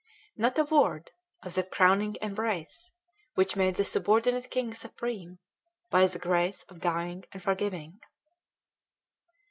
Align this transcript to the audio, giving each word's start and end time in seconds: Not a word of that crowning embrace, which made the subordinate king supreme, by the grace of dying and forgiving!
Not 0.35 0.57
a 0.57 0.63
word 0.63 1.11
of 1.43 1.53
that 1.53 1.69
crowning 1.69 2.15
embrace, 2.23 2.91
which 3.35 3.55
made 3.55 3.75
the 3.75 3.85
subordinate 3.85 4.49
king 4.49 4.73
supreme, 4.73 5.37
by 5.91 6.07
the 6.07 6.17
grace 6.17 6.63
of 6.69 6.79
dying 6.79 7.23
and 7.31 7.43
forgiving! 7.43 7.99